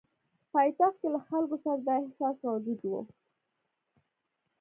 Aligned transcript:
پایتخت 0.53 0.95
کې 1.01 1.07
له 1.13 1.19
خلکو 1.27 1.55
سره 1.63 1.77
دا 1.87 1.95
احساس 2.03 2.37
موجود 2.47 2.79
وو. 2.83 3.01